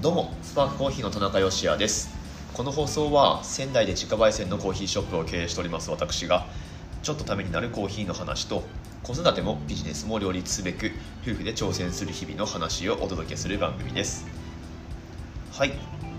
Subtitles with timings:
[0.00, 2.08] どうもスパークコーヒーの田中芳也です。
[2.54, 6.46] この放送は仙台で自家焙煎のコーヒーショップを経営しております私が
[7.02, 8.62] ちょっとためになるコーヒーの話と
[9.02, 10.92] 子育てもビジネスも両立すべく
[11.22, 14.26] 夫婦で挑戦する日々の話をお届けする番組です。
[15.52, 15.72] はい。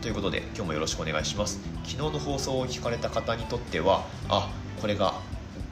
[0.03, 1.59] ということで今日もよろしくお願いします。
[1.83, 5.15] 昨日の放送を聞かれた方にとってはあこれが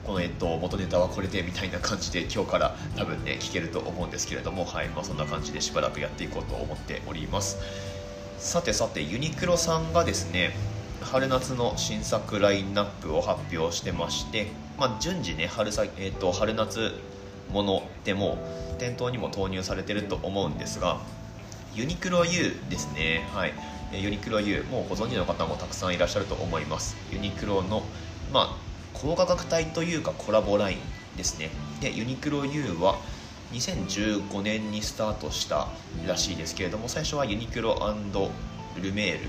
[0.04, 4.90] この、えっと、元ネタはこれでみたいな感じで今日から多分ね聞けると思うんですけれども、はい。
[4.90, 7.98] まあ、そんな感じでしばらくやっていこうと思っております。
[8.39, 10.55] さてさてユニクロさんがですね
[11.02, 16.93] 春夏の新作ラインナップを発表してまして、まあ、順次ね春さ、えーと、春夏
[17.52, 18.38] ものでも
[18.79, 20.99] 店頭にも投入されてると思うんですが
[21.75, 23.27] ユニクロ U ですね。
[23.31, 23.53] はい。
[23.91, 26.95] ユニクロ U もうご存知の方もたくさんいらっしゃると思います。
[27.12, 27.84] ユニクロの
[28.34, 28.57] まあ
[28.93, 30.77] 高価格帯というかコラボライン
[31.17, 31.49] ですね。
[31.79, 32.98] でユニクロ U は
[33.52, 35.67] 2015年にスタートした
[36.07, 37.76] らしいですけれども最初はユニクロ
[38.82, 39.20] ルメール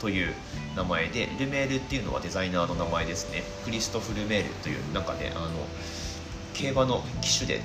[0.00, 0.34] という
[0.76, 3.42] 名前でルメールっていうのはデザイナーの名前ですね。
[3.64, 5.50] クリストフ・ルメールというなんかねあの
[6.54, 7.60] 競馬の騎手で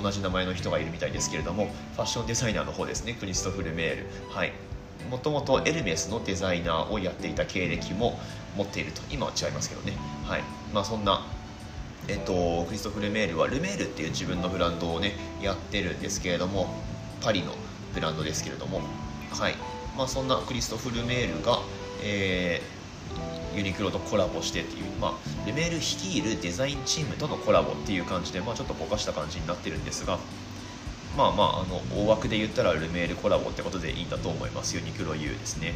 [0.00, 4.06] 同じ名前の人がいるみたいですけれどもファッションデザイナーの方ですねクリストフ・ルメール。
[4.30, 4.52] はい。
[5.10, 8.18] もともとエルメスのデザイナーをやっていた経歴も
[8.56, 9.00] 持っていると。
[9.10, 9.92] 今は違いますけどね。
[10.24, 10.42] はい。
[10.74, 11.24] まあそんな
[12.08, 16.74] えっと、クリストフ・ルメールはルメールっていう自分のブランドをねやってるんですけれども
[17.20, 17.52] パリの
[17.94, 18.80] ブランドですけれども。
[19.30, 19.54] はい。
[19.96, 21.60] まあそんなクリストフ・ルメールが、
[22.02, 30.18] えー、ユニクロとコラボしてっていう、まあ、ルメール率いるデザインチームとのコラボっていう感じで、まあ、ちょっとぼかした感じになってるんですが
[31.16, 34.76] まあまああの大枠で言ったらルメールコラボってことでいいんだと思います。
[34.76, 35.74] ユニクロ U ですね。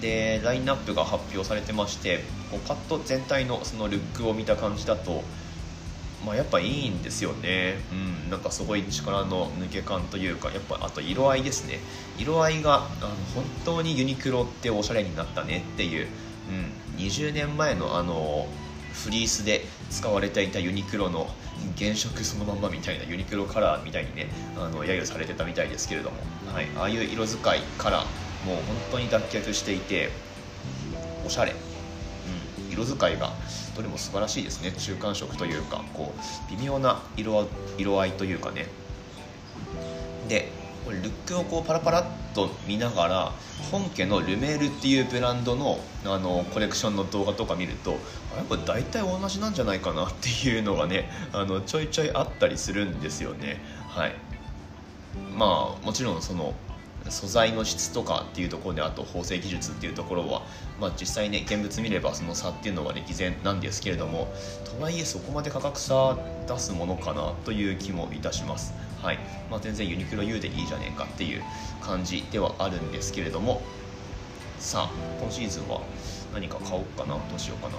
[0.00, 5.22] でラインナップが発表されてましてこうパッと全体のそのルックを見た感じだと
[6.24, 11.78] まあ、やっぱいいんですよね、うん、なんかすごい力の抜け感というかやっぱあと色合いですね。
[12.18, 16.06] 色合いがあの本当にユニクロっておしゃれになったねっていう、
[16.96, 18.46] うん、20年前のあの
[18.92, 21.28] フリースで使われていたユニクロの
[21.78, 24.26] 原色そのまんまみたいなユニクロカラーみたいにね
[24.56, 26.16] あの揶揄されてたみたいですけれども、
[26.52, 28.00] はい、ああいう色使いから
[28.44, 30.10] もう本当に脱却していて
[31.24, 31.52] おしゃれ。
[31.52, 33.29] うん色使いが
[33.80, 34.72] どれも素晴らしいですね。
[34.72, 37.48] 中間色というかこう微妙な色
[37.78, 38.66] 色合いというかね。
[40.28, 40.52] で
[40.84, 42.04] これルックをこうパラパラっ
[42.34, 43.32] と見ながら
[43.72, 47.96] 本家のルメールっていうブランドのあのコレクションの動画とか見ると
[48.34, 53.62] あやっぱ大体同じなんじゃないかなっていうのがねあのちょいちょいあったりするんですよね。
[53.88, 54.14] はい。
[55.34, 56.54] まあもちろんその
[57.08, 60.42] 素材の質とかっていうところであと縫製技術っていうところは、
[60.80, 64.32] まあ、実際ね現物見ればその差っていうのは歴然なんですけれども
[64.76, 69.18] とはいえそこまで価格差出すものかなという気もいたします、はい。
[69.50, 71.42] まあ、全然ユニクロ U でいいじゃねえかっていう
[71.80, 73.62] 感じではあるんですけれども。
[74.60, 74.90] さあ
[75.22, 75.80] 今シーズンは
[76.34, 77.76] 何か買おうかなどうしようかな。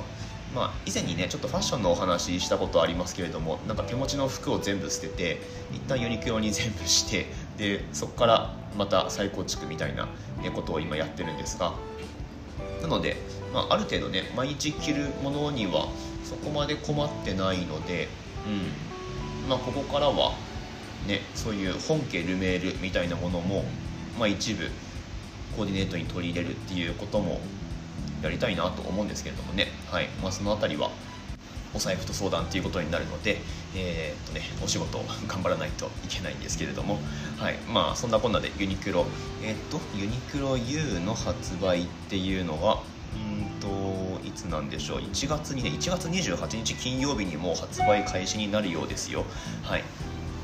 [0.56, 5.40] まあ、以前にねちょっとファッションのお話したことありますけれどもなんか手持ちの服を全部捨てて
[5.72, 7.28] 一旦ユニクロに全部して
[7.58, 10.08] でそこからまた再構築みたいな、
[10.56, 11.74] ことを今やってるんですが
[12.82, 13.16] なので、
[13.54, 15.88] まあ、ある程度ね毎日着るものには
[16.24, 18.08] そこまで困ってないので、
[18.46, 20.34] うんまあ、ここからは、
[21.08, 23.66] ね、そういう本家ルメールみたいなものも、
[24.18, 24.68] まあ、一部
[25.56, 27.42] コーディネートに取り入れるっていうことも
[28.24, 30.08] やりたいなと思うんですけれどもね、はい。
[30.22, 30.92] まあ、その辺りは
[31.74, 33.42] お財布と相談ということになるので、
[33.76, 37.00] えー、っとね、お仕事を頑張らないといけないんですけれども、
[37.38, 39.06] はいまあ、そんなこんなでユニクロ、
[39.44, 42.84] えー、っとユニクロ U の発売っていうのは
[43.14, 49.26] うんといつなんでしょう1月にね1月28日金曜日にもう発売開始になるようですよ。
[49.64, 49.84] はい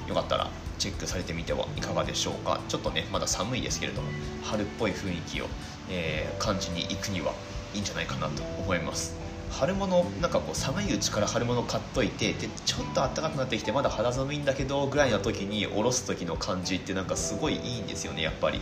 [0.08, 0.50] よかったら
[0.80, 2.60] チェックされてみてはいかがでしょうか。
[2.68, 4.10] ちょっとねまだ寒いですけれども
[4.44, 5.46] 春っぽい雰囲気を、
[5.90, 7.34] えー、感じに行くには
[7.74, 9.27] いいんじゃないかなと思います。
[9.52, 18.62] 春物なんかこう寒いうちから春物買っといてでちょっと暖かくなってきてまだ肌寒いんだけどぐらいの時におろす時の感じってなんかすごいいいんですよねやっぱり、う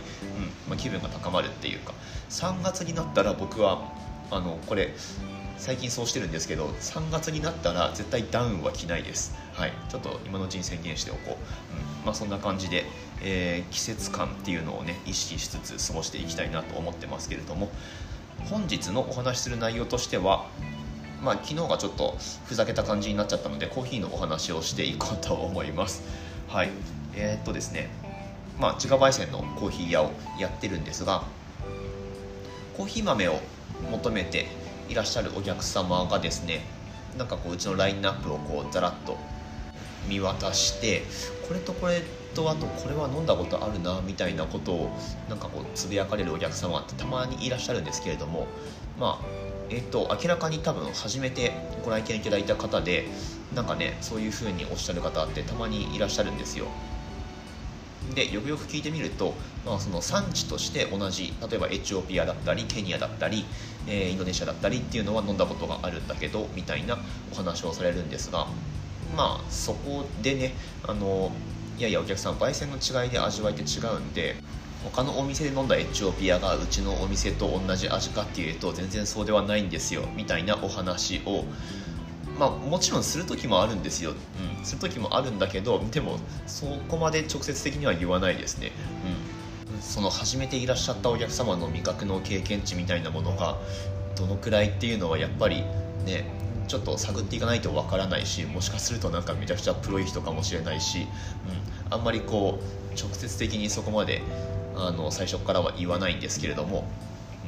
[0.68, 1.92] まあ、気分が高まるっていうか。
[2.30, 3.92] 3月になったら僕は
[4.30, 4.92] あのこれ
[5.58, 9.34] 最近そうしてるんですけど3月になったら絶対ダウンは着ないです。
[9.52, 9.72] はい。
[9.88, 12.04] ちょっと今のうちに宣言しておこう、うん。
[12.04, 12.84] まあ、そんな感じで、
[13.22, 17.70] えー、季節感っていうのをね意識しつつ過ごしていきたいなと思ってますけれども
[18.44, 20.46] 本日のお話しする内容としては
[21.26, 26.04] まあ、昨日がちょっとふざけた感じになっちゃったのでコーヒーのお話をしていこうと思います。
[26.46, 26.70] はい。
[27.16, 27.90] えー、っとですね。
[28.60, 31.24] まあ自家焙煎のコーヒー屋をやってるんですが
[32.76, 33.40] コーヒー豆を
[33.90, 34.46] 求めて
[34.88, 36.64] いらっしゃるお客様がですね
[37.18, 39.18] なんかこううちのラインナップをこうざらっと
[40.08, 41.02] 見渡して
[41.48, 42.02] これとこれ
[42.36, 44.90] とあとこれは飲んだことあるなみたいなことを
[45.28, 48.46] なんかこうつぶやかれるお客様ってたまにいらっしゃるんですけれども
[49.00, 49.26] まあ
[49.70, 51.52] えっと明らかに多分初めて
[51.82, 53.08] ご来店いただいた方で
[53.54, 56.66] なんかねそういうふうにおっしゃる方ってたまにいらっしゃるんですよ。
[58.14, 59.34] でよくよく聞いてみると、
[59.64, 63.44] まあ、その産地として同じ例えばエチオピアだったりケニアだったり、
[63.88, 66.98] えー、インドネシアだったりっていうのは飲んだことがあるんだけどみたいな
[67.32, 68.46] お話をされるんですが
[69.16, 70.54] まあそこでね
[70.86, 71.32] あの
[71.78, 74.36] いやいやお客さん焙煎の違いで味わいって違うんで
[74.84, 81.44] 他のお店で飲んだエチオピアがうちのお店と同じ味かっていうと全然そうではないんですよみたいなお話を
[82.38, 84.12] まあ、もちろんする時もあるんですよ、
[84.58, 88.72] うん、する時もあるんだけどでもそこまで直接的には言わないですね、
[89.72, 93.56] うん、その初めていらっしゃったお客様の味覚の経験値みたいなものが
[94.16, 95.62] どのくらいっていうのはやっぱり
[96.04, 96.30] ね
[96.68, 101.06] ちょっと探っていかないとわからないしもしかするとなんかめちゃくちゃプロい人かもしれないし、
[101.88, 104.22] うん、あんまりこう直接的にそこまで
[104.74, 106.88] あの最初からは言わないんですけれども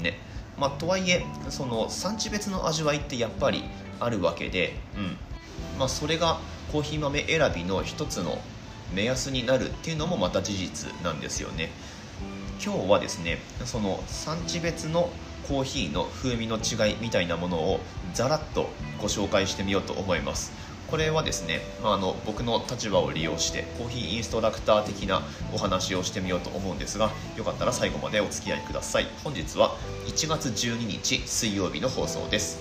[0.00, 0.18] ね。
[0.58, 3.62] まあ、とはいえその産地別の味わいってやっぱり
[4.00, 5.16] あるわけで、うん。
[5.78, 6.40] まあ、それが
[6.72, 8.38] コーヒー豆選びの一つの
[8.92, 11.70] 目安になるっていうのもまた事実なんですよね。
[12.64, 15.10] 今日はですねその産地別の
[15.48, 17.80] コーヒーの風味の違いみたいなものを
[18.12, 18.68] ざらっと
[19.00, 20.52] ご紹介してみようと思います。
[20.90, 25.22] これはですね、まあ、あの僕の立場を利用してコーヒーインストラクター的な
[25.52, 29.06] お話をしてみようと思うんですがよかったら最後までお付き合いください。
[29.24, 32.60] 本日は1月12日水曜日の放送です。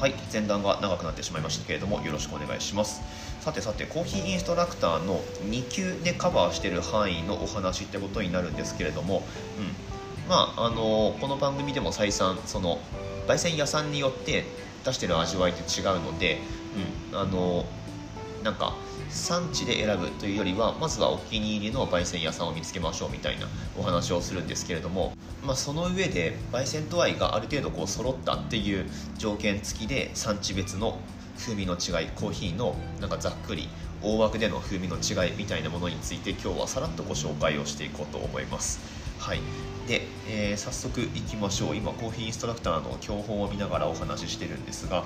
[0.00, 3.02] はい前段が長くなってしまいましたけれどもよろしくお願いします。
[3.40, 9.24] さてさてコーヒーインストラクターの2級でカバーしている範囲のお話ってことになるんですけれども、
[9.58, 9.87] うん、
[10.28, 12.78] まああのこの番組でも再三その
[13.26, 14.44] 焙煎屋さんによって
[14.84, 16.38] 出してる味わいって違うので、
[17.12, 17.64] うん、あの
[18.44, 18.74] なんか
[19.08, 23.46] 産地で選ぶというよりはまずはお気に入りの焙煎屋さんを見つけましょうみたいな
[23.78, 25.14] お話をするんですけれども、
[25.44, 28.84] まあ、その上で焙煎度合いがある程度こう揃ったっていう
[29.16, 30.98] 条件付きで産地別の
[31.38, 33.68] 風味の違いコーヒーのなんかざっくり
[34.02, 39.07] 大枠での風味の違いみたいなものについて今日はさらっとご紹介をしていこうと思います。
[39.18, 39.40] はい。
[39.86, 41.76] で、えー、早速いきましょう。
[41.76, 45.04] 今コーヒーインストラクターの教本を見ながらお話ししてるんですが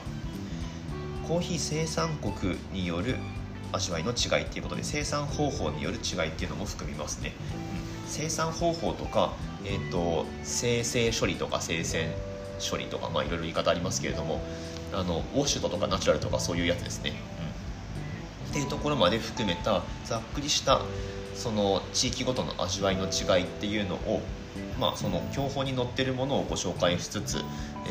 [1.26, 3.16] コーヒー生産国による
[3.72, 7.32] 味わいの違いっていうことで生産方法による違いっていうのも含みますね、
[8.04, 9.32] うん、生産方法とか、
[9.64, 12.10] えーと、生成処理とか生鮮
[12.60, 14.42] 処理とかまあいろいろ言い方ありますけれども
[14.92, 17.14] あのウォッシュドとかナチュラルとかそういうやつですね、
[18.44, 20.82] うん、っていうところまで含めたざっくりした
[21.42, 24.20] その地域ごとの味わいの違いっていうのを
[24.78, 27.38] まあ、その教本に載ってるものをご紹介しつつ、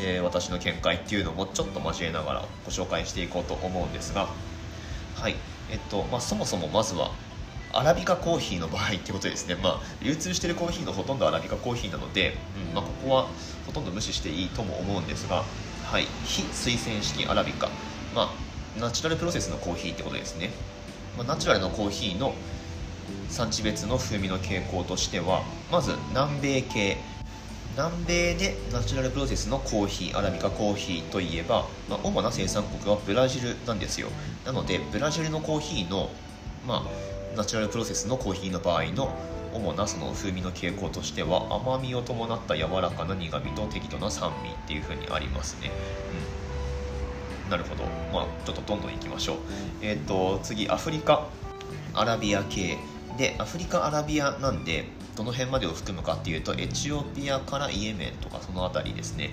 [0.04, 4.28] えー、私の見解っていうのもちょっと交えながらご紹介していこうと思うんですが、
[5.14, 5.34] はい
[5.70, 7.10] えっとまあ、そもそもまずは
[7.72, 12.36] アラビカコーヒーの場合ってことですね、まあ、流通してるコーヒーのほとんどアラビカコーヒーなので、
[12.68, 13.28] うんまあ、ここは
[13.66, 15.44] ほとんど無視していいとも思うんですが、
[15.84, 17.68] はい、非推薦式アラビカ、
[18.14, 18.30] ま
[18.76, 20.50] あ、ナチュラルプロセスのコーヒーってことですね、
[21.16, 22.34] まあ、ナチュラルのコーヒーの
[23.28, 26.96] 産地別の風味の傾向としてはまず南米系。
[27.74, 34.08] 南米でナチュラルプロセスのコーヒーアラビカコーヒーといえば、まあ、主な生産国はブラジルなんですよ。
[34.44, 36.10] なのでブラジルのコーヒーの、
[36.66, 39.16] まあ、ナチュラルプロセスのコーヒーの場合の
[39.54, 45.70] 主なその風味の傾向としては甘みを伴った柔らかな苦みと適度な酸味っていう風にありますね、
[47.44, 47.84] うん、なるほど。
[48.12, 49.36] まあちょっとどんどんいきましょう。
[49.80, 51.26] えっ、ー、と次アフリカ。
[51.94, 52.78] アラビア系。
[53.16, 59.30] でアフリカアラビアなんでどの辺までを含むかっていうとエチオピアからイエメンとかその辺りですね。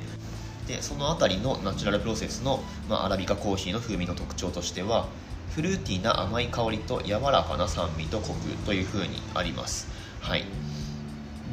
[0.67, 5.07] でその辺りのナチュラルプロセスの、まあ、アラビカコーヒーの風味の特徴としては
[5.55, 9.87] フルーティーな甘い香りと柔らかな酸味とコクという風にあります。
[10.21, 10.45] はい。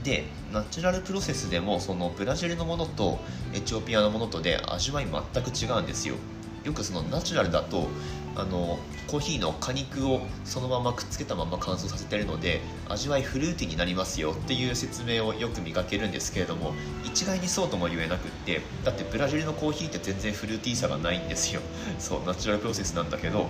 [0.03, 3.19] でナチュラルプロセスでもそのブラジルのものと
[3.55, 6.17] エチオピアのものとで味わい全く違うんですよ。
[6.65, 7.89] よくそのナチュラルだと
[8.37, 16.75] あのコーヒーの果肉をそのままくっつけたまま乾燥させてるので味わいフルーティーになりますよっていう説明をよく見かけるんですけれども
[17.05, 21.61] 一概にそうとも言えなくってだってブラジルのコーヒーって全然フルーティーさがないんですよ。
[21.99, 23.47] そうナチュラルプロセスなんだけど、うん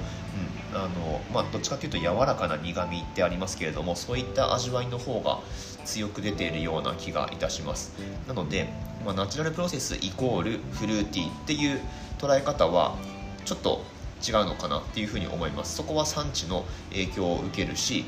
[0.77, 5.41] あのまあ、どっちかっていうと柔らかな苦みってありますけれどもそういった味わいの方が
[5.85, 7.93] 強く出ているような気がいたします。
[8.29, 8.69] なので、
[9.05, 11.81] まあ、ナチュラルプロセスイコールフルーティーっていう
[12.19, 12.97] 捉え方は
[13.45, 13.85] ちょっと
[14.27, 15.77] 違うのかなっていうふうに思います。
[15.77, 18.05] そこは産地の影響を受けるし、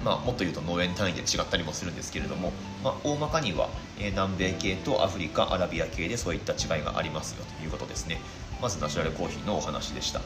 [0.00, 0.04] うん。
[0.04, 2.52] まあ、もっと言うと農園単位で違ったりもするんですけれども、
[2.82, 8.20] まあ、大まかには、え南米系とアフリカアラビア系でそういった違いがありますよということですね。
[8.62, 10.20] まずナチュラルコーヒーのお話でした。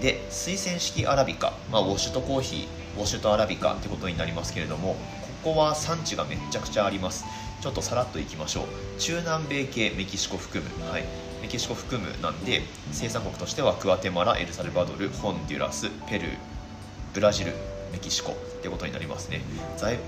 [0.00, 4.96] で水洗式アラビカ、まあ、ウォッシュとコーヒーウォッシュとアラビカってことになりますけれども
[5.42, 7.24] ここは産地がめちゃくちゃあります。
[7.60, 9.00] ちょっとさらっといきましょう。
[9.00, 11.04] 中南米系メキシコ含む、はい、
[11.46, 16.30] メキシコ含むなんで生産国としてはクアテマラエルサルバドルホンデュラスペルー
[17.14, 17.52] ブラジル
[17.92, 19.42] メキシコってことになりますね。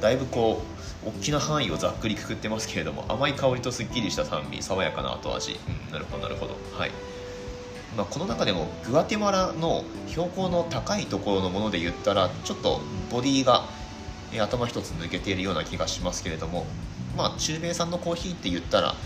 [0.00, 0.62] だいぶこ
[1.04, 6.56] う大きな範囲をざっくりくくってますけれども甘い香りとすっきりした酸味爽やかな後味、うん、なるほどなるほど。
[6.76, 6.90] はい。
[7.96, 12.80] まあ、この中でもグアテマラの標高の高いところのもので言ったらちょっと
[13.12, 13.62] ボディが
[14.40, 16.66] 頭一つ抜けているような気がしますけれども
[17.16, 18.96] まあ中米産のコーヒーって言ったら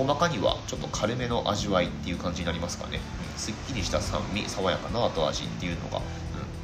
[0.00, 3.00] 大まかにはちょっと軽めの味わいっていう感じになりますかね、
[3.32, 6.00] うん、すっきりした酸味爽やかな後味っていうのが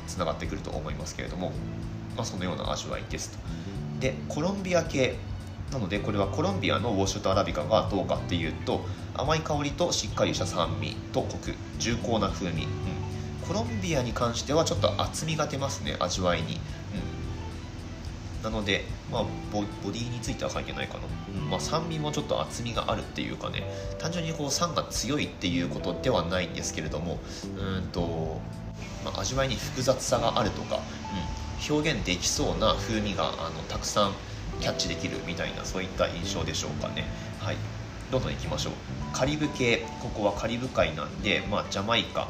[0.06, 1.52] つながってくると思いますけれども、
[2.16, 3.38] まあ、そのような味わいですと。
[4.00, 5.16] でコロンビア系
[5.72, 8.84] なのでこれはコロンビアのウォッシュとアラビカがどうかっていうと
[9.14, 12.68] 甘い香りとしっかりした酸味とコク重厚な風味、うん、
[13.46, 16.60] コロンビアに関してはちょっと厚みが出ますね味わいに、
[18.36, 19.22] うん、なので、まあ
[19.52, 21.00] ボ、ボディについては書いてないかな、
[21.50, 23.62] まあ、酸味もちょっと厚みがあるっていうかね
[23.98, 27.18] 単純にこう酸が強いっていうことではないんですけれども
[27.58, 28.40] うんと
[29.04, 34.12] まあ、味わいに複雑さがあるとか、うん、表現できそうな風味があのたくさん
[34.60, 37.04] キャッチできるみたいなそういった印象でしょうかね。
[37.40, 37.56] はい。
[38.10, 38.72] どんどんいきましょう。
[39.12, 39.84] カリブ系。
[40.00, 42.28] ここはカリブ海なんで、まあ、ジャマイカ。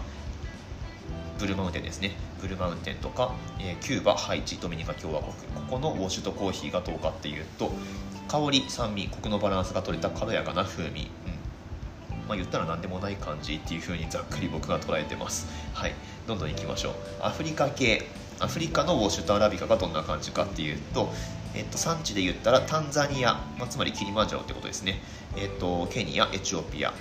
[1.38, 2.12] ブルーマウンテンですね。
[2.40, 5.32] ブルーマウンテンとか、えー、キューバハイチドミニカ共和国。
[5.32, 5.38] こ
[5.72, 7.72] このウォッシュとコーヒーがどうかっていうと
[8.32, 12.26] 香り酸味コクのバランスが取れた軽やかな風味、うん。
[12.26, 15.46] まあ、言ったら何でもない感じっていう風にざっくり僕が捉えてます。
[15.74, 15.94] はい。
[16.26, 16.94] どんどんいきましょう。
[17.20, 18.08] アフリカ系。
[18.40, 21.12] アフリカのウォッシュとアラビカがどんな感じかっていうと、
[21.54, 25.02] えっと、産地で言ったらタンザニア、まあ、つまりキリマンジャロってことですね、
[25.36, 26.94] えっと、ケニアエチオピア。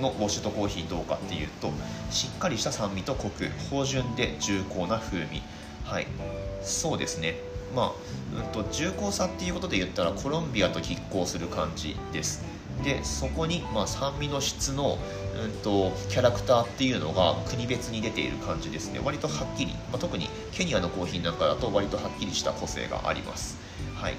[0.00, 1.72] のウォッシュとコーヒーどうかっていうと
[2.10, 5.42] しっかりした酸味とコク芳醇で重厚な風味。
[5.82, 6.06] はい。
[6.62, 7.47] そうですね。
[7.74, 7.94] ま
[8.34, 12.44] あ、うんと、重厚さっていうことで言ったらコロンビアと拮抗する感じです。
[12.82, 14.98] でそこに、まあ、酸味の質の、
[15.42, 19.00] うんと、キャラクターっていうのが国別に出ている感じですね。
[19.02, 23.58] 割とはっきり、まあ、特にケニアのコーヒーなんかだと割とはっきりした個性があります。
[23.96, 24.14] はい。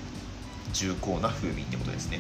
[0.74, 2.20] 重厚な風味ってことですね。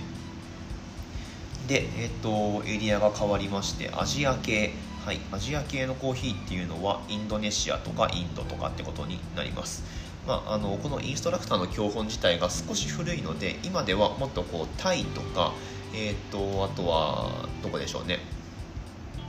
[1.67, 4.73] で、えっ、とエリアが変わりましてアジア系。
[5.05, 9.83] はい、アジア系のコーヒーっていうのはインドネシアとかインドとかってことになります。
[10.27, 15.53] まあ、あのこのインストラクターの教本自体が少し古いので今ではもっとこうタイとか、
[15.93, 18.19] えーと、あとはどこでしょうね。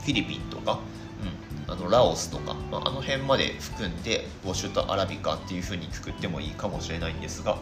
[0.01, 0.81] フィリピンとか、
[1.67, 7.59] うん、あのラオスとか、まあ、あの辺まで含んでウォッシュとアラビカっていうふうにくくってもいいかもしれないんですが、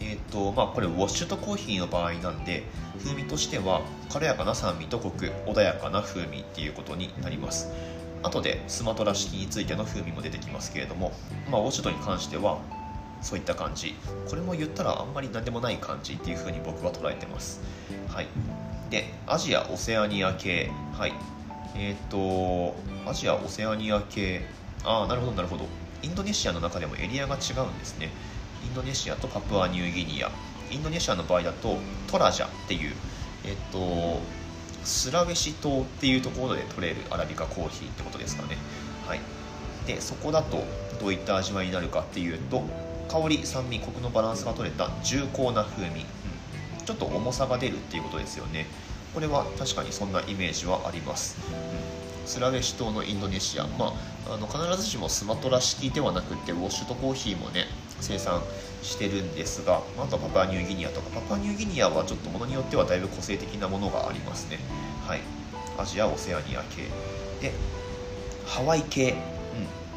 [0.00, 2.64] えーとまあ、これウォッシュとコーヒーの場合なんで
[3.04, 7.68] 風味としては軽やかな酸味とコク穏やかな風味っていうことになります。
[8.22, 11.12] 後でスマトラ式についての風味も出てきますけれども、
[11.50, 12.58] まあ、ウォシュとに関しては
[13.22, 13.94] そういった感じ。
[14.28, 17.60] これも言ったらあんまり何でもない感じっていう風に僕は捉えてます。
[18.08, 18.26] はい。
[18.90, 20.70] でアジアオセアニア系。
[20.96, 21.12] はい。
[21.76, 22.76] えっ、ー、と
[23.08, 24.42] アジアオセアニア系。
[24.84, 25.66] ああなるほどなるほど。
[26.02, 28.10] インドネシアの中でもエリアが違うんですね。
[28.64, 30.30] インドネシアとパプアニューギニア。
[30.70, 32.94] インドネシアの場合だとトラジャっていう
[33.44, 34.20] えっ、ー、と
[34.84, 38.56] スラウェシ島っていうところで取れるアラビカコーヒーってことですかね。
[39.06, 39.20] はい。
[39.86, 40.64] でそこだと
[41.00, 42.62] どういった味わいになるかっていうと
[43.08, 46.04] 香り酸味コクのバランスが取れた重厚な風味、
[46.84, 48.66] ちょっと重さが出るっていうことですよね。
[49.14, 51.36] これは確かにそんなイメージはあります、
[52.26, 53.94] スラウェシ島のインドネシア、ま
[54.28, 57.66] あ、あの必ずしもスマトラ式ではなくてウォッシュとコーヒーもね
[58.00, 58.42] 生産
[58.82, 64.58] してるんですがあとパパニューギニアとかパパニューギニアはちょっとものによってはだいぶ個性的なものがありますね。
[65.06, 65.20] はい。
[65.78, 66.84] アジアオセアニア系。
[67.40, 67.52] で
[68.46, 69.16] ハワイ系、うん。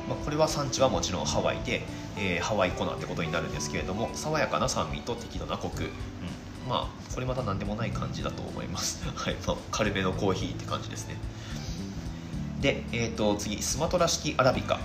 [0.10, 1.82] まあ、これは産地はもちろんハワイで
[2.18, 5.90] えー、ハワイコナってことになるんですけれども爽やかな酸味と適度なコク、うん、
[6.70, 9.04] まあこれまた何でもない感じだと思います。
[9.16, 9.36] はい。
[9.48, 11.18] まあ、軽めのコーヒーって感じですね。
[12.62, 14.80] で、えーと、次スマトラ式アラビカ。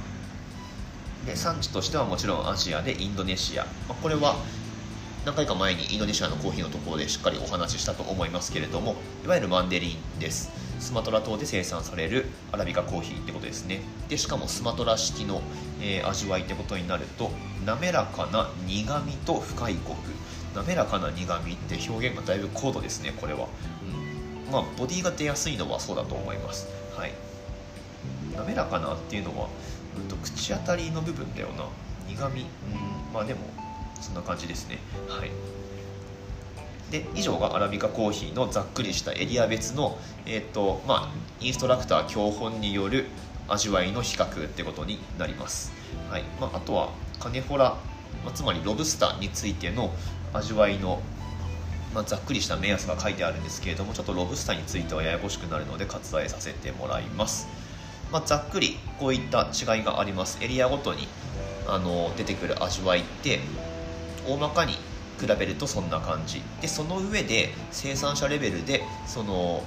[1.29, 4.37] で産地としてはもちろんアジアでインドネシア、まあ、これは
[5.27, 10.51] 何回か前にインドネシアのコーヒーのところでしっかりお話ししたと思いますけれどもいわゆるマンデリンです。
[10.81, 13.81] スマトラ島で生産されるアラビカコーヒーってことですね。
[14.09, 15.43] でしかもスマトラ式の、
[15.83, 17.31] えー、味わいってことになると
[17.67, 20.11] 滑らかな苦みと深いコク。
[20.55, 23.49] 滑らかな苦みって表現がだいぶ高度ですねこれは、
[24.47, 26.69] うん、まあボディが出やすいのはそうだと思います。
[26.97, 27.13] はい。
[28.39, 29.49] 滑らかなっていうのは、
[30.09, 31.65] と口当たりの部分だよな。
[32.09, 32.49] 苦みうん。
[33.13, 33.41] まあでも
[34.01, 34.79] そんな感じですね。
[35.09, 35.31] はい。
[36.91, 43.07] で以上がアラビカコーヒーのざっくりしたエリア別の、えーとまあ、インストラクター教本による
[43.47, 45.73] 味わいの比較ってことになります、
[46.11, 46.23] はい。
[46.41, 47.77] まあ、あとはカネフォラ、
[48.25, 49.93] まあ、つまりロブスターについての
[50.33, 51.03] 味わいの
[51.95, 57.49] まあ、ざっくりした目安が書いてあるんですけれどもちょっとロブスターについてはややこしくなるので割愛させてもらいます、
[58.13, 60.39] まあ、ざっくりこういった違いがあります。
[60.43, 61.09] エリアごとに
[61.67, 63.41] あの出てくる味わいって
[64.27, 64.73] 大まかに
[65.21, 66.43] 比べるとそんな感じ。
[66.61, 69.63] でその上で生産者レベルでその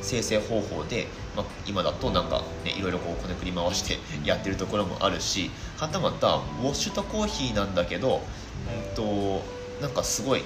[0.00, 1.06] 生成方法で、
[1.36, 8.22] まあ、今だとなんか、ね、いろいろこうこねくり回してやってるところもあるしはたまたウォッシュとコーヒーなんだけど、
[8.90, 9.42] うんと、
[9.80, 10.42] なんかすごい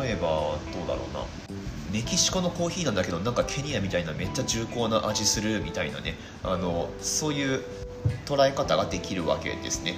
[0.00, 0.28] 例えば
[0.72, 1.45] どうだろうな。
[1.96, 7.62] メキシコのコーヒーなんだけどなんかケニアみたいなめっちゃ重厚な味するみたいなねあのそういう
[8.26, 9.94] 捉え方ができるわけですね。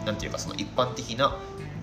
[0.00, 1.36] うん、なていうかその一般的な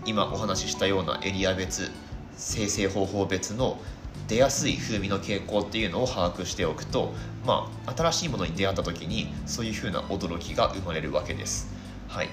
[0.08, 1.92] 今お話ししたようなエリア別
[2.36, 3.80] 生成方法別の
[4.28, 7.14] 出やすい風味の傾向っていうのを把握しておくと、
[7.46, 11.72] まあ、新しいものに出会った時にそういう風な驚きが生まれるわけです。
[12.08, 12.30] はい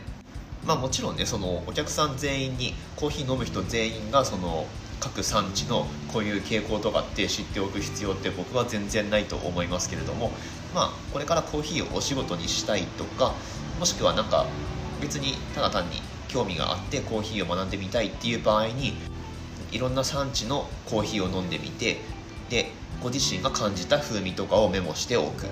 [0.65, 4.67] まあ、もちろんねそのお客さん全員にコーヒー飲む人全員がその
[5.01, 10.33] 各産地のこういう傾向とかって知っておく必要って僕は全然ないと思いますけれども
[10.75, 13.35] まあこれからコーヒーをお仕事にしたいとか
[13.79, 14.47] もしくはなんか
[15.01, 18.95] 別にただ単に興味があってコーヒーを学んでみたいっていう場合に
[19.71, 21.99] いろんな産地のコーヒーを飲んでみて
[22.51, 22.71] で
[23.03, 25.47] ご自身が感じた風味とかをメモしておく。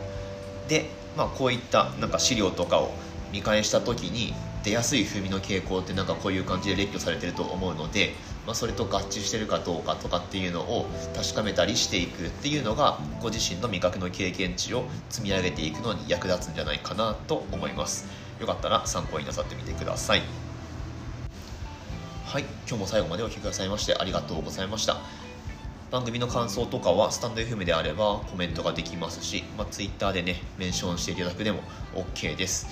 [0.69, 2.93] で、まあ、こういったなんか資料とかを
[3.33, 4.35] 見返した時に
[4.65, 8.15] 出やすい風味の傾向ってなんかこういう感じで列挙されてると思うので、
[8.47, 10.87] まあ、それと合致してるかどうかとかっていうのを
[11.17, 18.07] 確かめたりしていくっていうのがご自身の味覚の経験値を積み上げていくのに役立つんじゃないかなと思います。
[18.41, 20.23] よかったら参考になさってみてください。
[22.25, 24.99] はい今日も最後までお聴きくださいましてありがとうございました。
[25.91, 31.63] 番組の感想とかはスタンド FM であればコメントができますし、まあ、Twitter でねメンションしていただくでも
[31.95, 32.67] OK です。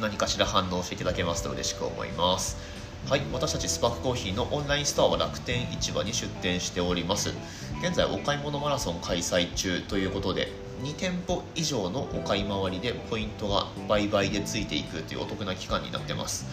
[0.00, 2.75] 何かしら反応していただけますと嬉しく思います。
[3.08, 7.32] はい、私たちスパークコーヒーのオンラインストアは楽天市場に出店しております。
[7.80, 10.48] 現在お買い物マラソン開催中ということで
[10.82, 16.46] 2店舗以上のお買い回りでポイントが倍々でついていくというお得な期間になってます。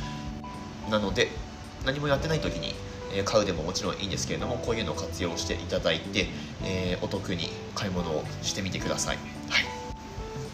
[0.91, 1.29] なので
[1.87, 2.75] 何もやってない時に
[3.25, 6.27] 買うでももちろんいいんですけれどもこういうのを活用していただいて、
[6.63, 9.17] えー、お得に買い物をしてみてください、
[9.49, 9.65] はい、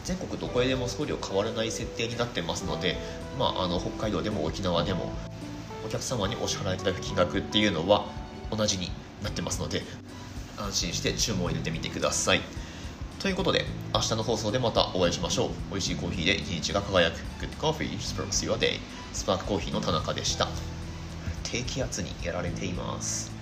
[0.05, 2.97] 全国どこへでも送料変わらない設定になってますので、
[3.37, 5.11] まあ、あの北海道でも沖縄でも
[5.85, 8.05] お客様にお支払いいただく金額っていうのは
[8.51, 8.91] 同じに
[9.23, 9.81] なってますので
[10.57, 12.41] 安心して注文を入れてみてください。
[13.19, 15.49] ということで明日の放送でまたお会いしましょう。
[15.71, 18.79] 美味しいコーヒーで一日が輝く Good Coffee Sparks Your Day
[19.13, 20.47] スパークコーヒーの田中でした。
[21.43, 23.38] 低気圧にやられています。